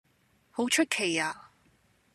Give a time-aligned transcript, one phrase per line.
[0.49, 1.51] 好出奇呀